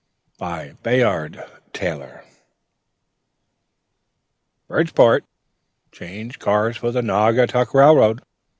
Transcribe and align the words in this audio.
BY 0.39 0.77
BAYARD 0.81 1.43
TAYLOR 1.73 2.23
"Bridgeport! 4.67 5.25
Change 5.91 6.39
cars 6.39 6.75
for 6.77 6.89
the 6.89 7.03
Naugatuck 7.03 7.71
Railroad!" 7.75 8.23